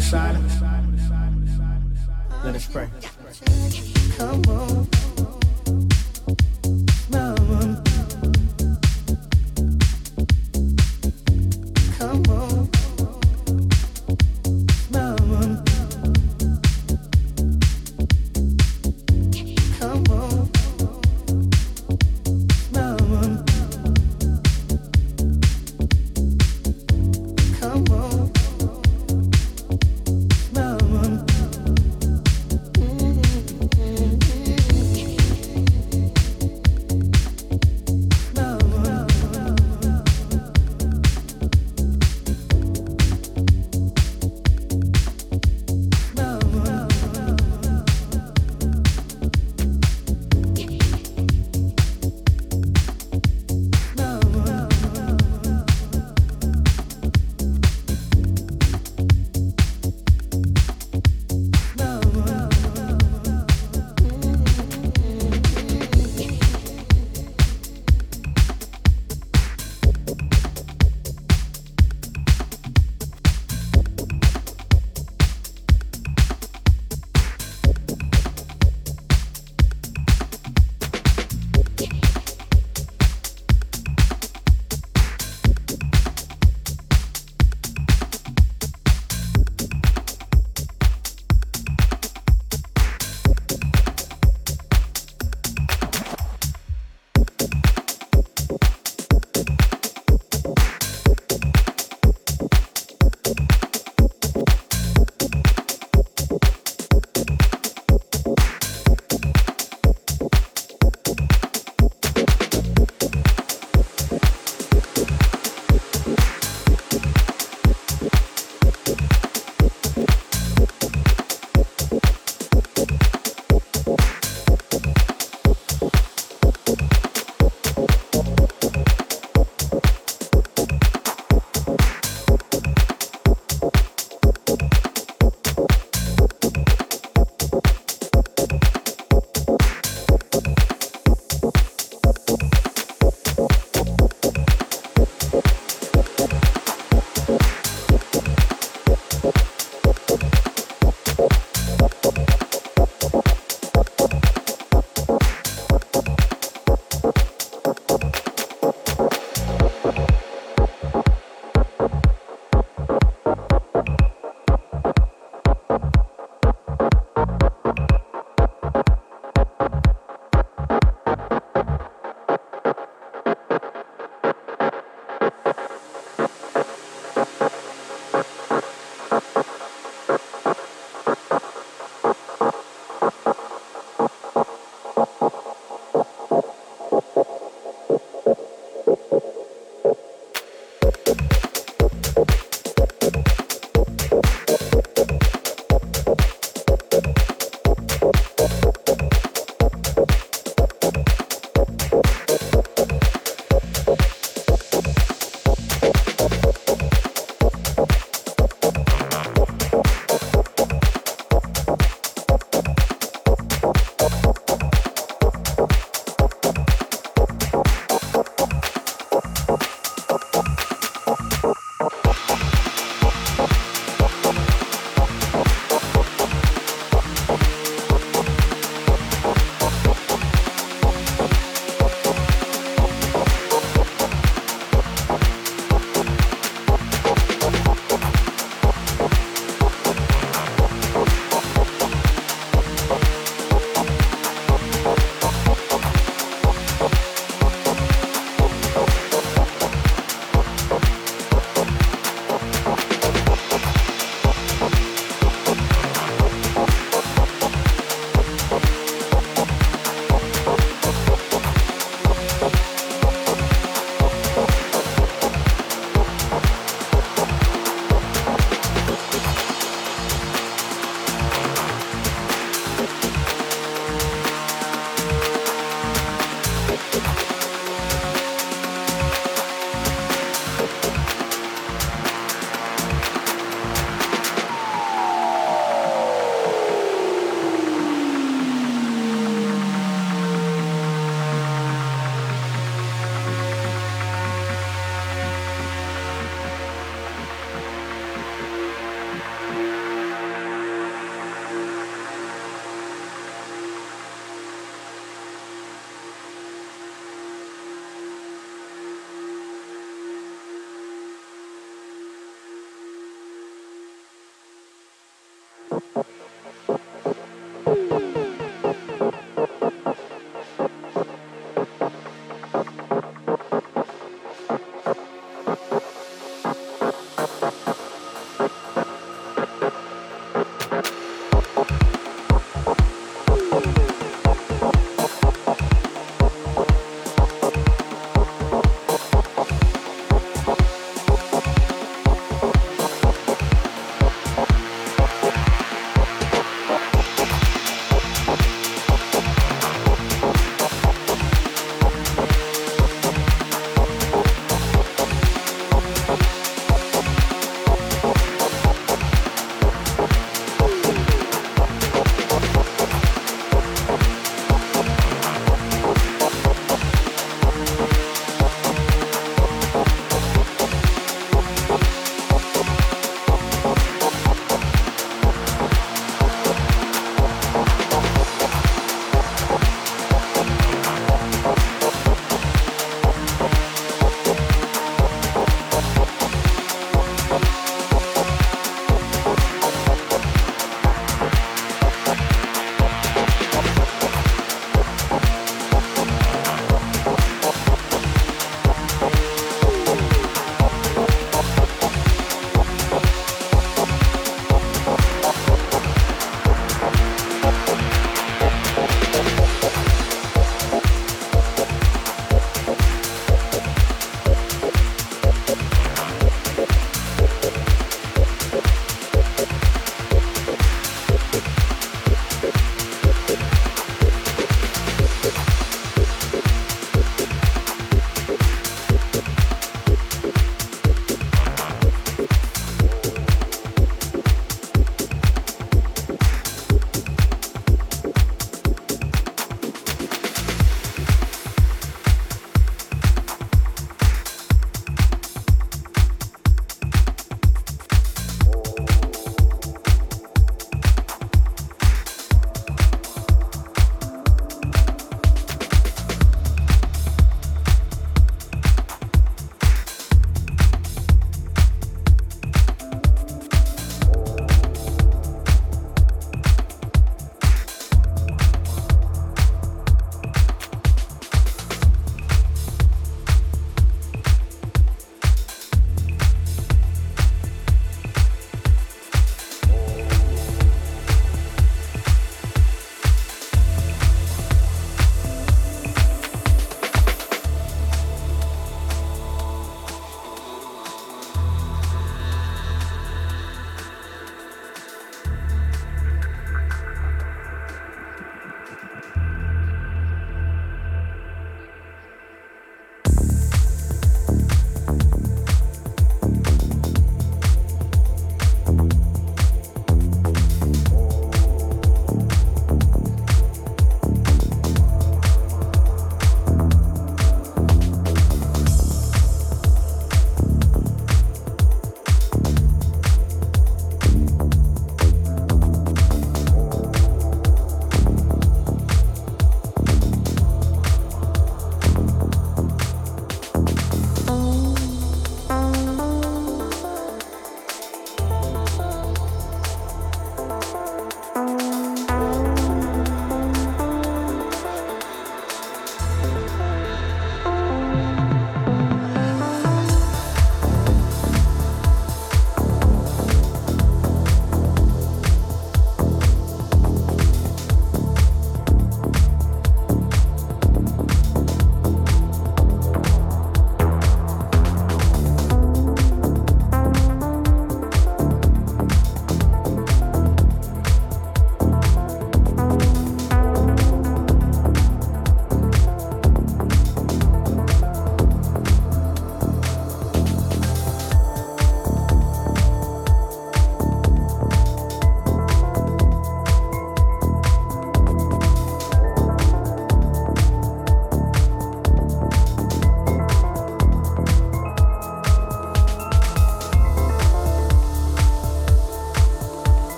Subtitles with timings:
[0.00, 0.40] the.
[2.44, 2.88] Let us pray.
[4.16, 4.99] Come on.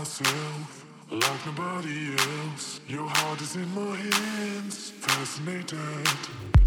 [0.00, 2.80] myself like nobody else.
[2.88, 6.08] Your heart is in my hands, fascinated.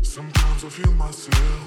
[0.03, 1.62] Sometimes I feel myself.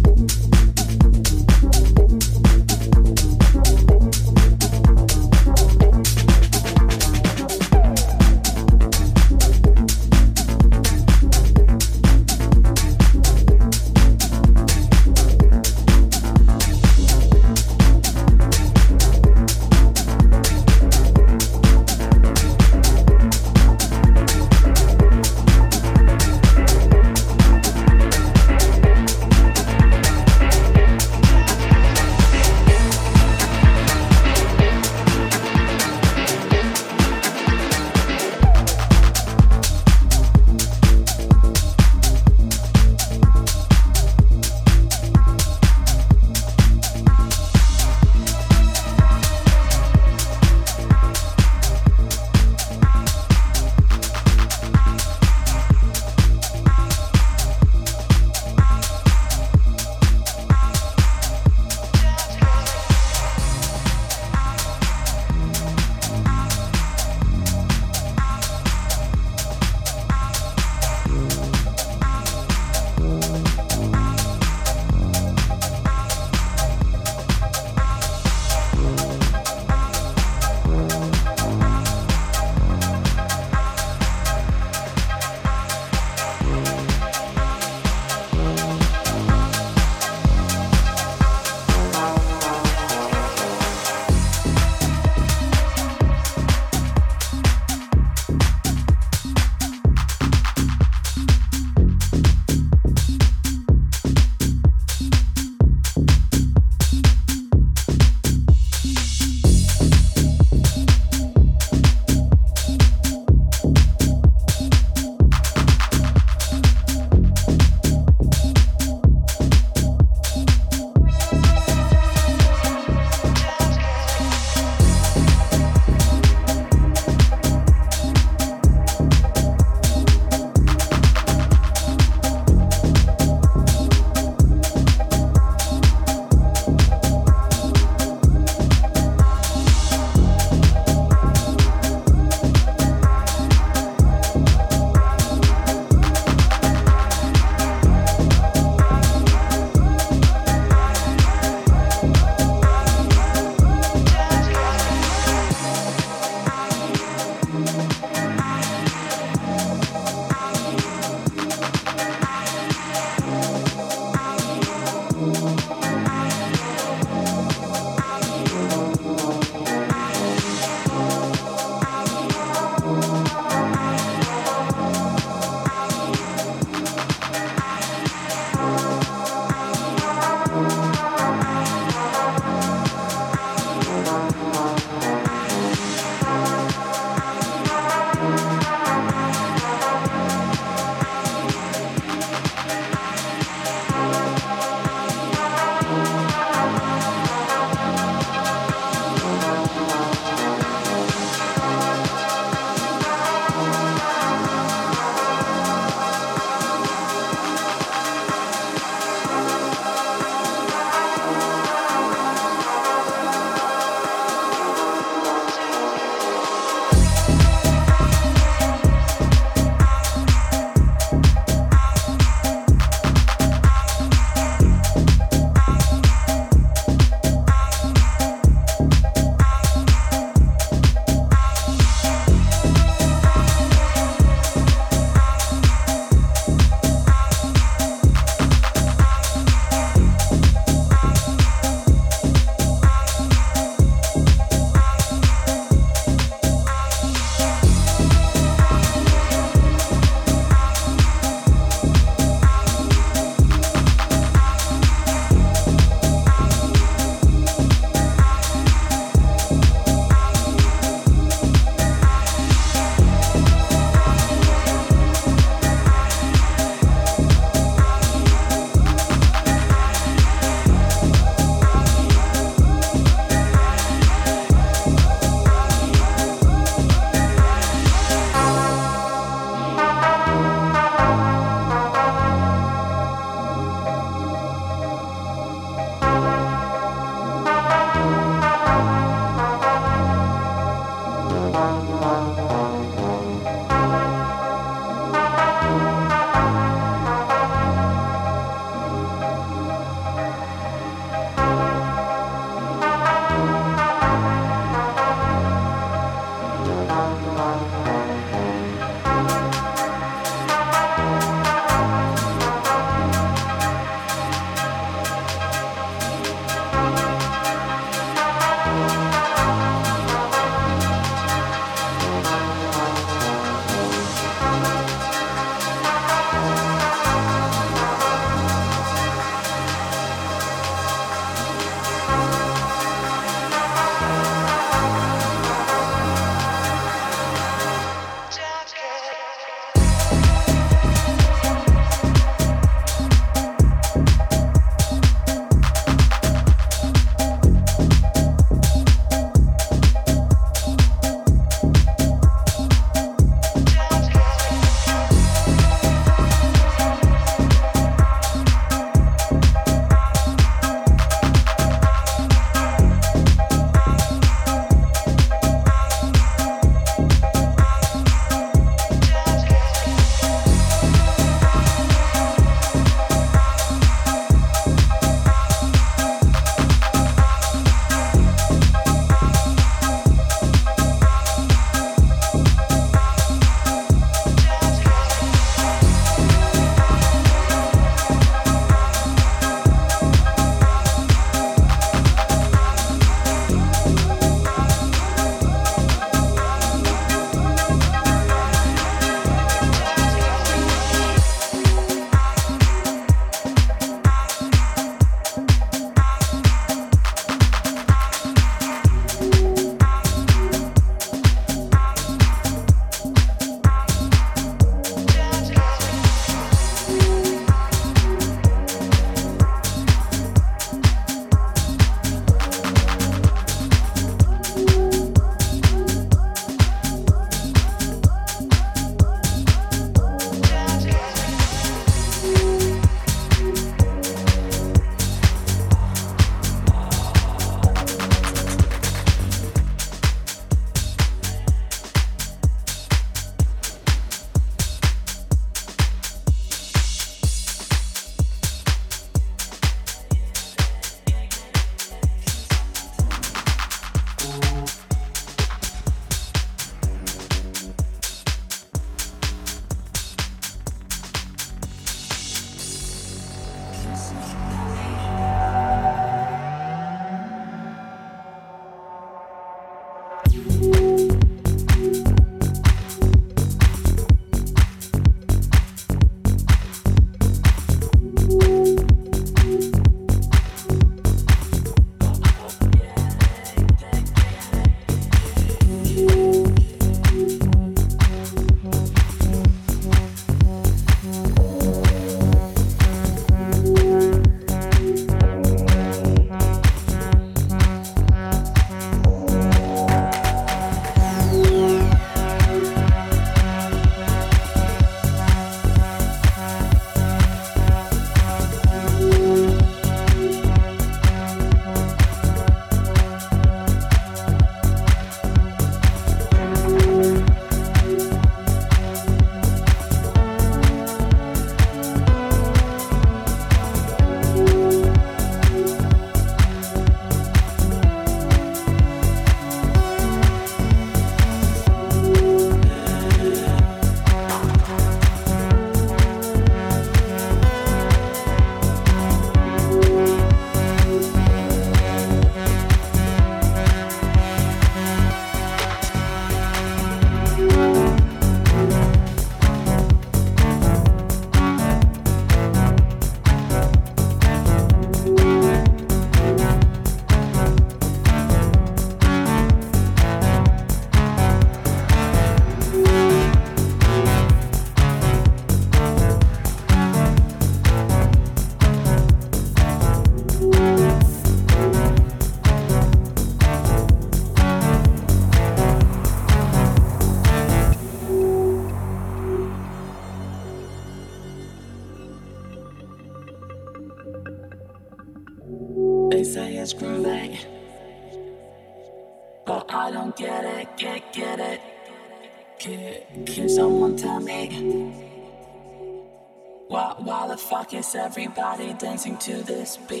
[597.95, 600.00] Everybody dancing to this beat?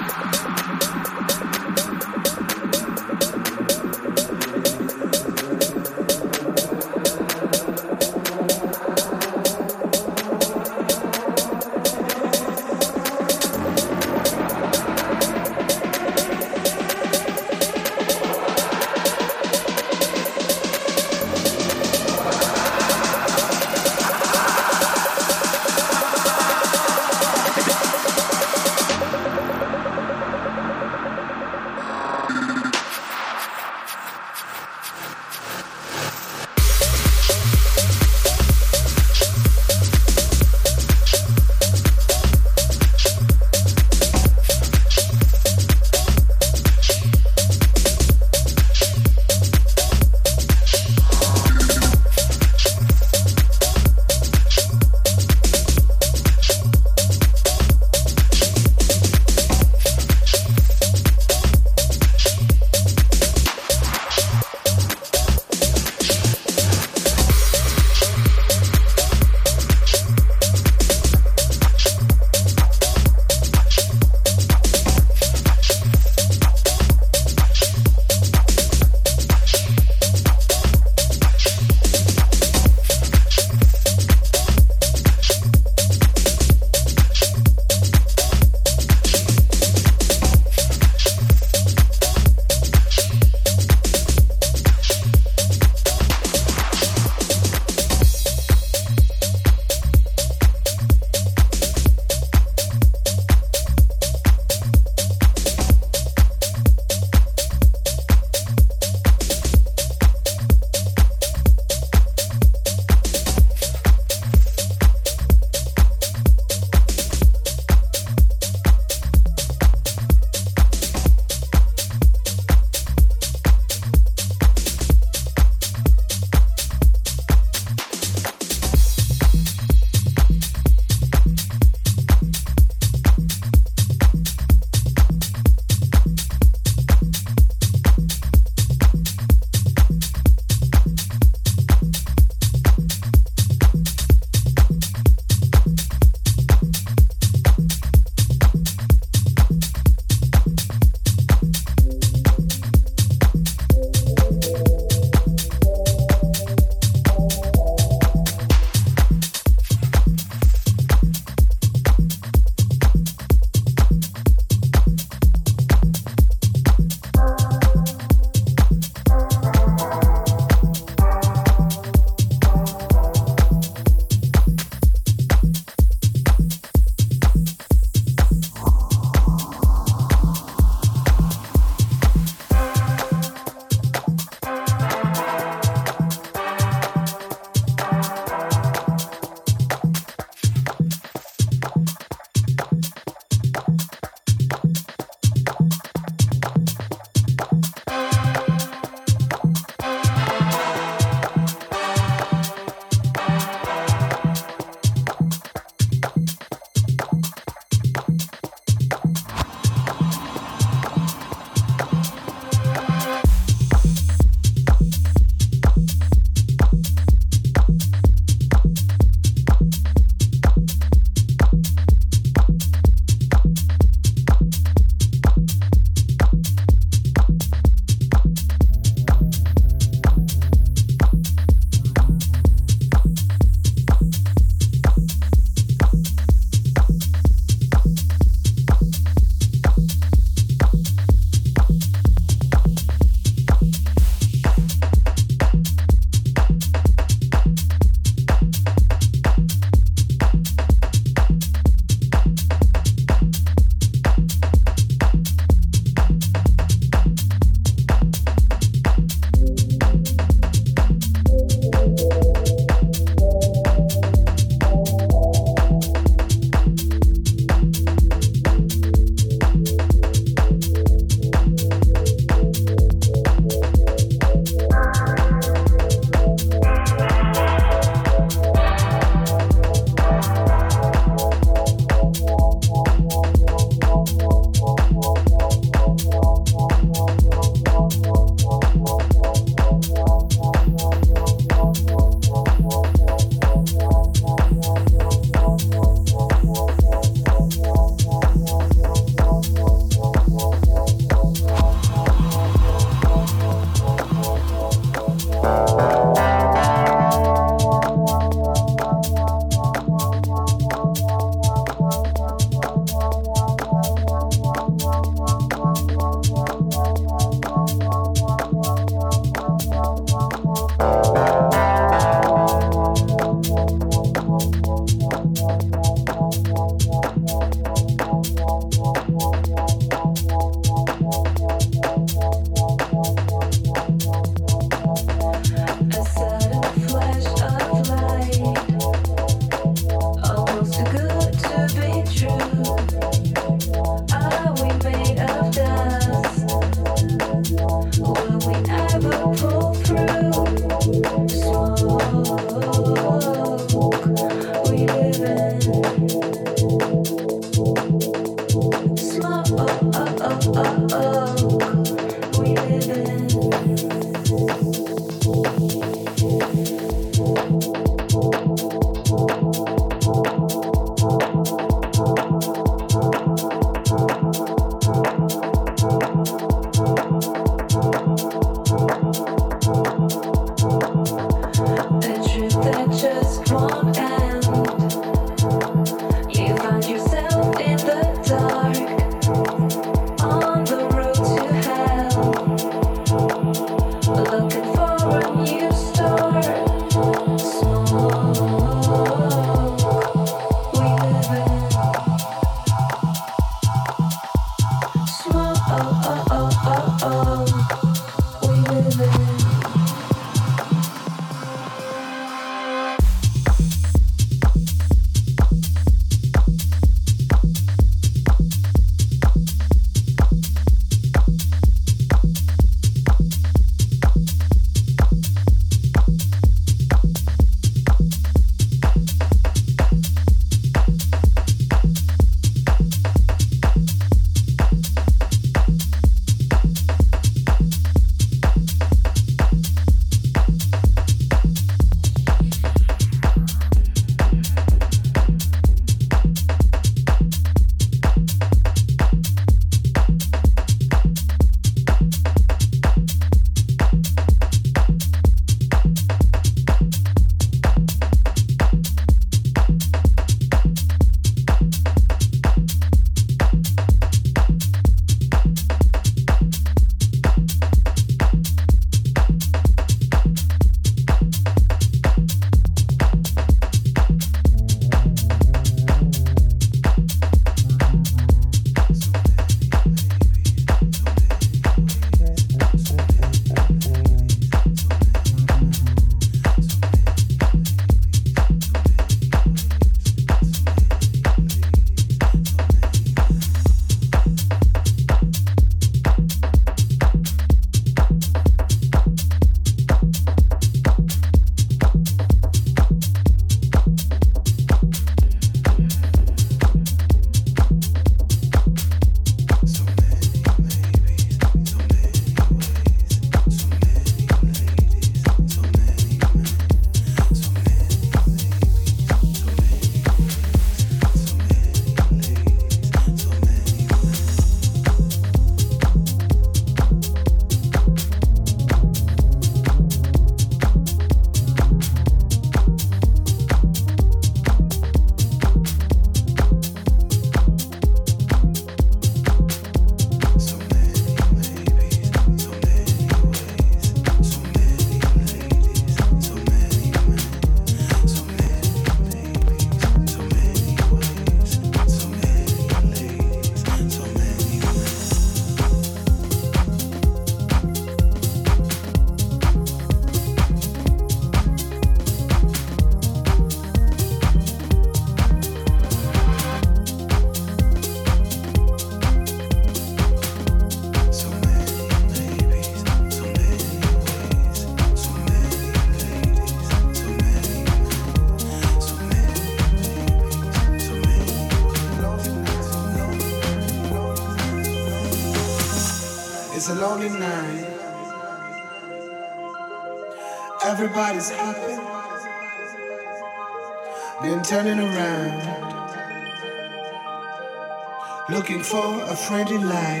[599.31, 600.00] Friendly light.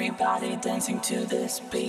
[0.00, 1.79] Everybody dancing to this beat?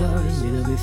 [0.00, 0.79] Little bit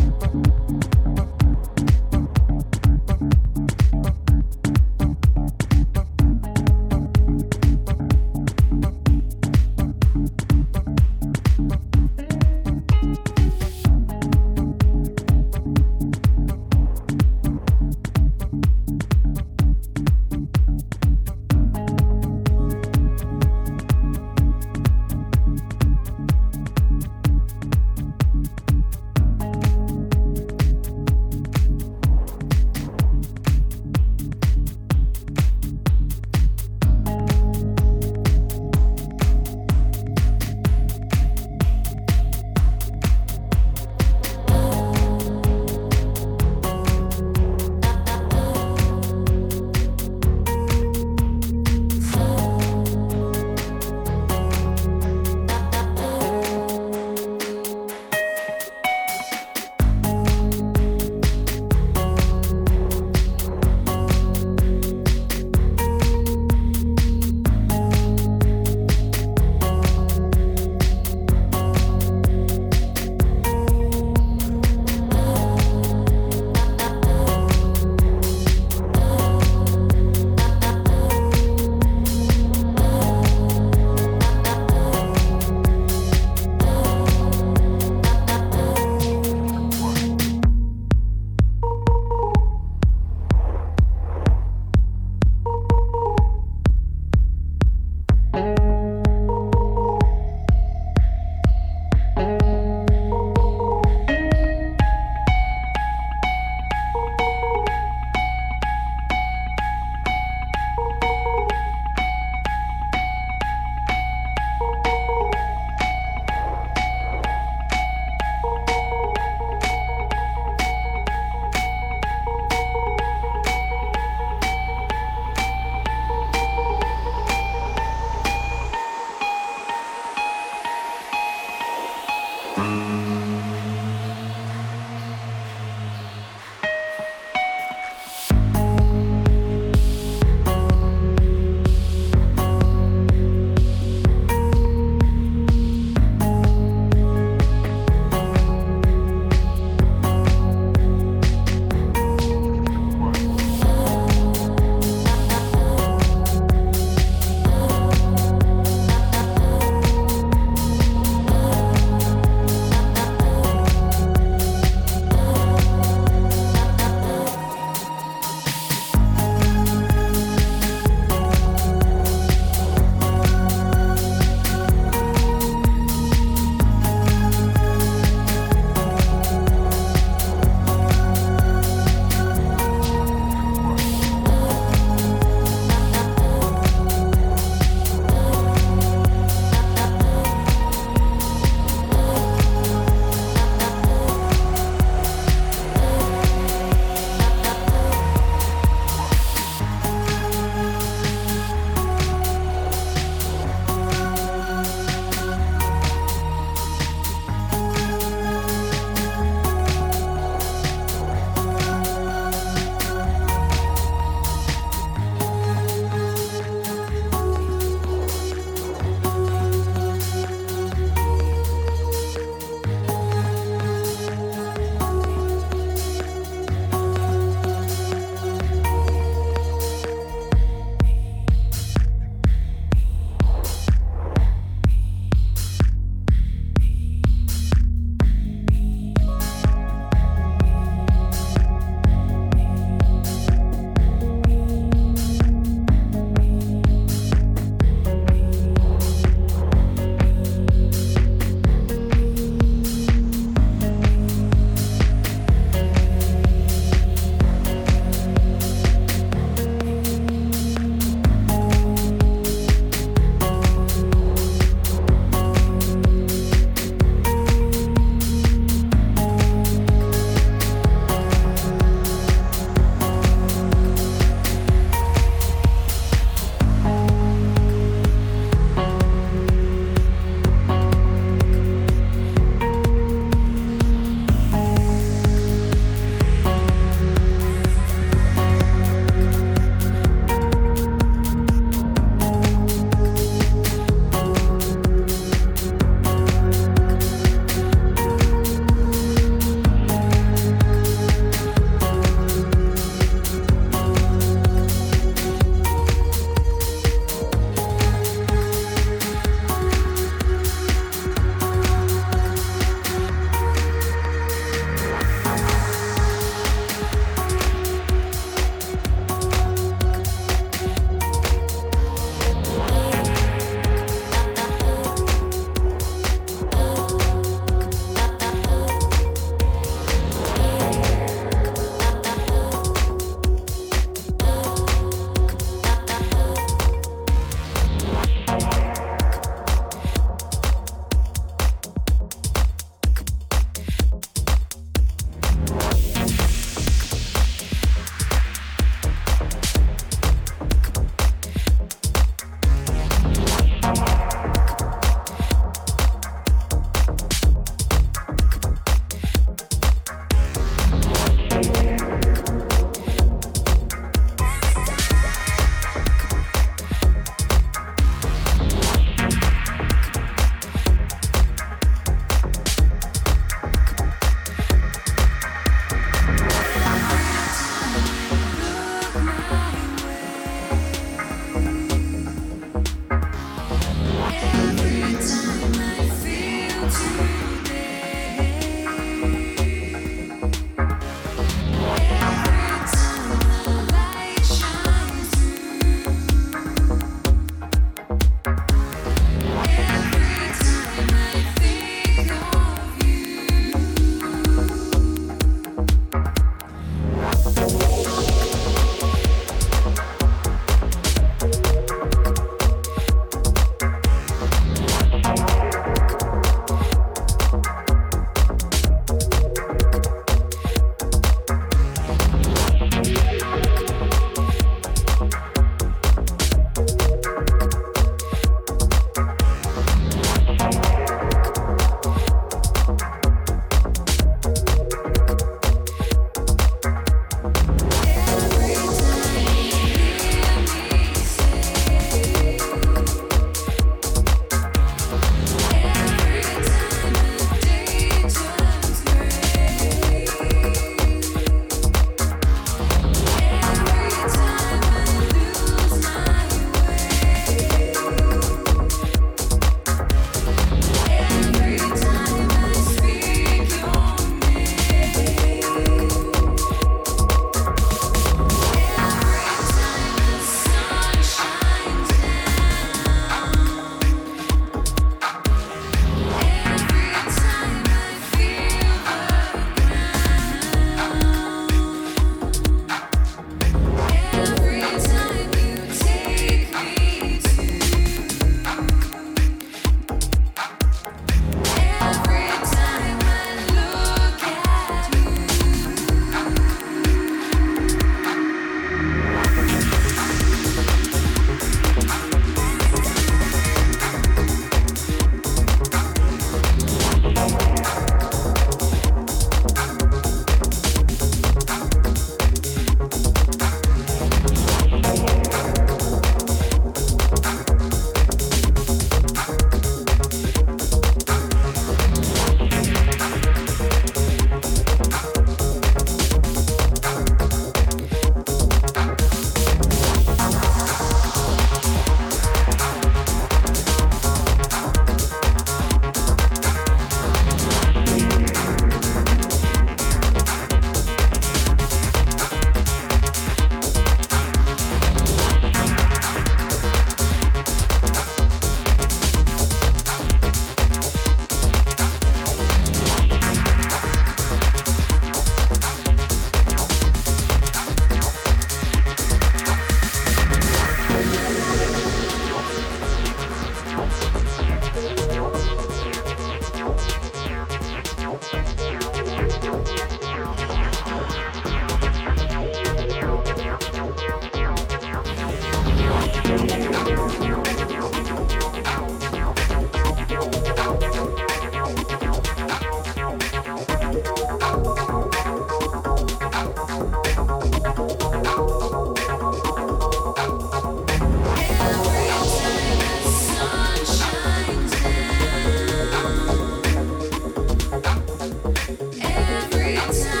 [599.55, 600.00] Sorry, I'm.